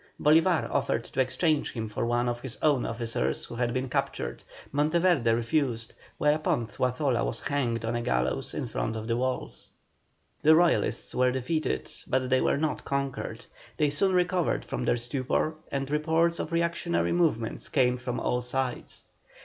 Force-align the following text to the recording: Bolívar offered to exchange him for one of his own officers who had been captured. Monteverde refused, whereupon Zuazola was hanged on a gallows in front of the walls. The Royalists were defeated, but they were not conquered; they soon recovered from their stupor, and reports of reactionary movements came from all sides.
Bolívar 0.19 0.67
offered 0.71 1.03
to 1.03 1.19
exchange 1.21 1.73
him 1.73 1.87
for 1.87 2.07
one 2.07 2.27
of 2.27 2.39
his 2.39 2.57
own 2.63 2.87
officers 2.87 3.45
who 3.45 3.53
had 3.53 3.71
been 3.71 3.87
captured. 3.87 4.43
Monteverde 4.71 5.31
refused, 5.31 5.93
whereupon 6.17 6.65
Zuazola 6.65 7.23
was 7.23 7.41
hanged 7.41 7.85
on 7.85 7.93
a 7.95 8.01
gallows 8.01 8.55
in 8.55 8.65
front 8.65 8.95
of 8.95 9.05
the 9.05 9.15
walls. 9.15 9.69
The 10.41 10.55
Royalists 10.55 11.13
were 11.13 11.31
defeated, 11.31 11.91
but 12.07 12.31
they 12.31 12.41
were 12.41 12.57
not 12.57 12.83
conquered; 12.83 13.45
they 13.77 13.91
soon 13.91 14.15
recovered 14.15 14.65
from 14.65 14.85
their 14.85 14.97
stupor, 14.97 15.53
and 15.71 15.87
reports 15.91 16.39
of 16.39 16.51
reactionary 16.51 17.11
movements 17.11 17.69
came 17.69 17.95
from 17.95 18.19
all 18.19 18.41
sides. 18.41 19.03